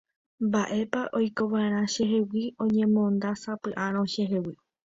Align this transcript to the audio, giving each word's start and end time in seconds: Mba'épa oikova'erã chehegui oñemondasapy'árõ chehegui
Mba'épa 0.45 1.01
oikova'erã 1.17 1.81
chehegui 1.93 2.43
oñemondasapy'árõ 2.63 4.01
chehegui 4.13 4.55